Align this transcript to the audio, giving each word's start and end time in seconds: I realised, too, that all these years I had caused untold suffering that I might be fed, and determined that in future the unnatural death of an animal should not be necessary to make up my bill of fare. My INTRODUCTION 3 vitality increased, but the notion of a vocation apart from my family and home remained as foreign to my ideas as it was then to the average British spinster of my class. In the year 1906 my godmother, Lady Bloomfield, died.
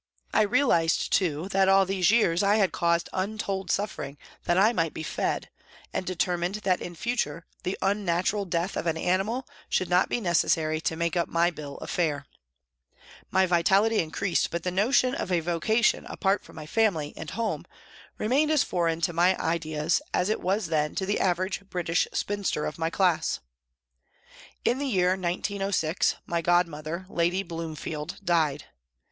I 0.33 0.41
realised, 0.41 1.13
too, 1.13 1.47
that 1.49 1.69
all 1.69 1.85
these 1.85 2.09
years 2.09 2.41
I 2.41 2.55
had 2.55 2.71
caused 2.71 3.07
untold 3.13 3.69
suffering 3.69 4.17
that 4.45 4.57
I 4.57 4.73
might 4.73 4.95
be 4.95 5.03
fed, 5.03 5.51
and 5.93 6.07
determined 6.07 6.55
that 6.65 6.81
in 6.81 6.95
future 6.95 7.45
the 7.61 7.77
unnatural 7.83 8.45
death 8.45 8.75
of 8.75 8.87
an 8.87 8.97
animal 8.97 9.47
should 9.69 9.89
not 9.89 10.09
be 10.09 10.19
necessary 10.19 10.81
to 10.81 10.95
make 10.95 11.15
up 11.15 11.29
my 11.29 11.51
bill 11.51 11.77
of 11.77 11.91
fare. 11.91 12.25
My 13.29 13.43
INTRODUCTION 13.43 13.49
3 13.49 13.49
vitality 13.57 13.99
increased, 13.99 14.49
but 14.49 14.63
the 14.63 14.71
notion 14.71 15.13
of 15.13 15.31
a 15.31 15.39
vocation 15.39 16.07
apart 16.07 16.43
from 16.43 16.55
my 16.55 16.65
family 16.65 17.13
and 17.15 17.29
home 17.29 17.67
remained 18.17 18.49
as 18.49 18.63
foreign 18.63 19.01
to 19.01 19.13
my 19.13 19.37
ideas 19.39 20.01
as 20.15 20.29
it 20.29 20.41
was 20.41 20.65
then 20.69 20.95
to 20.95 21.05
the 21.05 21.19
average 21.19 21.61
British 21.69 22.07
spinster 22.11 22.65
of 22.65 22.79
my 22.79 22.89
class. 22.89 23.39
In 24.65 24.79
the 24.79 24.87
year 24.87 25.09
1906 25.09 26.15
my 26.25 26.41
godmother, 26.41 27.05
Lady 27.07 27.43
Bloomfield, 27.43 28.17
died. 28.25 28.63